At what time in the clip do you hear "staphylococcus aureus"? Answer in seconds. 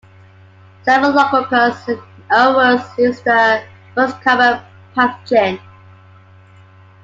0.81-2.97